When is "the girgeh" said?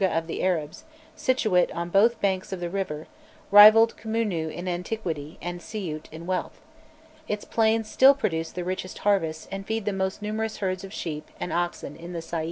0.25-0.39